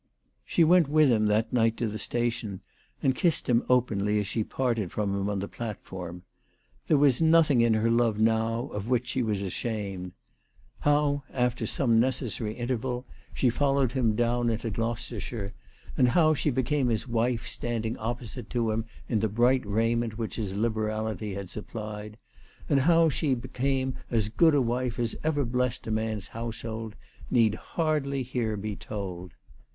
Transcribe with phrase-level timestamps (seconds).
[0.43, 2.61] She went with him that night to the station,
[3.03, 6.23] and kissed him openly as she parted from him on the plat form.
[6.87, 10.13] There was nothing in her love now of which she was ashamed.
[10.79, 13.73] How, after some necessary interval, THE TELEGKAPH GIRL.
[13.87, 15.53] 319 she followed Mm down into Gloucestershire,
[15.95, 20.37] and how she became his wife standing opposite to him in the bright raiment which
[20.37, 22.17] his liberality had supplied,
[22.67, 26.95] and how she became as good a wife as ever blessed a man's household,
[27.29, 29.33] need hardly here be told.